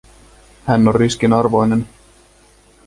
Hän 0.65 0.87
on 0.87 0.95
riskin 0.95 1.33
arvoinen. 1.33 1.87